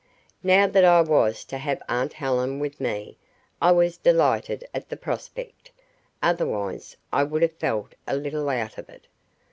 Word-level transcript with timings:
Now 0.41 0.65
that 0.65 0.83
I 0.83 1.01
was 1.01 1.43
to 1.43 1.59
have 1.59 1.79
aunt 1.87 2.13
Helen 2.13 2.57
with 2.57 2.81
me 2.81 3.19
I 3.61 3.71
was 3.71 3.97
delighted 3.99 4.67
at 4.73 4.89
the 4.89 4.97
prospect, 4.97 5.69
otherwise 6.23 6.97
I 7.13 7.21
would 7.23 7.43
have 7.43 7.53
felt 7.53 7.93
a 8.07 8.15
little 8.17 8.49
out 8.49 8.79
of 8.79 8.89
it. 8.89 9.05